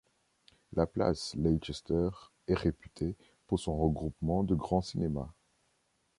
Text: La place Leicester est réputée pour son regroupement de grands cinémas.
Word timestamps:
La 0.73 0.87
place 0.87 1.35
Leicester 1.35 2.09
est 2.47 2.55
réputée 2.55 3.13
pour 3.45 3.59
son 3.59 3.77
regroupement 3.77 4.41
de 4.43 4.55
grands 4.55 4.81
cinémas. 4.81 5.31